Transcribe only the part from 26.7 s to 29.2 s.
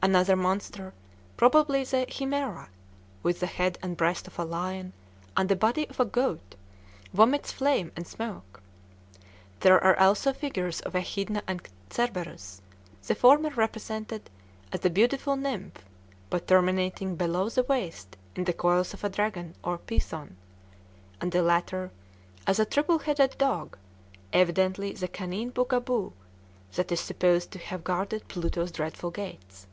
that is supposed to have guarded Pluto's dreadful